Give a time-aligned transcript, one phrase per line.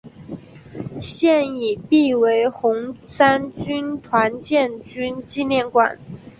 [0.99, 5.99] 现已辟为红三军团建军纪念馆。